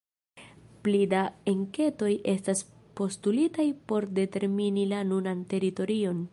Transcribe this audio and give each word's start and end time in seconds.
Pli 0.85 1.01
da 1.11 1.19
enketoj 1.51 2.09
estas 2.33 2.65
postulitaj 3.01 3.69
por 3.93 4.11
determini 4.21 4.91
la 4.95 5.07
nunan 5.15 5.49
teritorion. 5.57 6.29